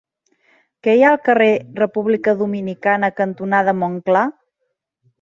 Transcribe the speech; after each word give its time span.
Què 0.87 0.95
hi 0.99 1.05
ha 1.07 1.11
al 1.15 1.19
carrer 1.27 1.51
República 1.81 2.35
Dominicana 2.41 3.13
cantonada 3.23 3.79
Montclar? 3.85 4.29